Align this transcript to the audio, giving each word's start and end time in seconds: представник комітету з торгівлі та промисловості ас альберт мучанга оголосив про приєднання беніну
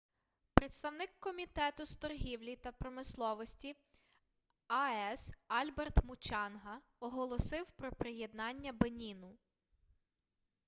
представник 0.55 1.09
комітету 1.19 1.85
з 1.85 1.95
торгівлі 1.95 2.55
та 2.55 2.71
промисловості 2.71 3.75
ас 4.67 5.33
альберт 5.47 6.05
мучанга 6.05 6.81
оголосив 6.99 7.71
про 7.71 7.91
приєднання 7.91 8.73
беніну 8.73 9.37